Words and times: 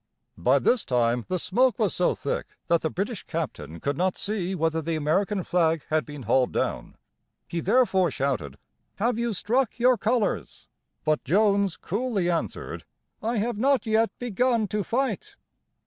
]By 0.49 0.57
this 0.57 0.83
time 0.83 1.25
the 1.27 1.37
smoke 1.37 1.77
was 1.77 1.93
so 1.93 2.15
thick 2.15 2.55
that 2.65 2.81
the 2.81 2.89
British 2.89 3.21
captain 3.21 3.79
could 3.79 3.95
not 3.97 4.17
see 4.17 4.55
whether 4.55 4.81
the 4.81 4.95
American 4.95 5.43
flag 5.43 5.85
had 5.91 6.07
been 6.07 6.23
hauled 6.23 6.51
down. 6.51 6.95
He 7.47 7.59
therefore 7.59 8.09
shouted: 8.09 8.57
"Have 8.95 9.19
you 9.19 9.31
struck 9.35 9.77
your 9.77 9.99
colors?" 9.99 10.67
But 11.05 11.23
Jones 11.23 11.77
coolly 11.77 12.31
answered: 12.31 12.83
"I 13.21 13.37
have 13.37 13.59
not 13.59 13.85
yet 13.85 14.09
begun 14.17 14.67
to 14.69 14.83
fight." 14.83 15.35